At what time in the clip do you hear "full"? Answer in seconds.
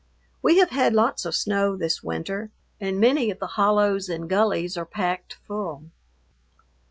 5.45-5.91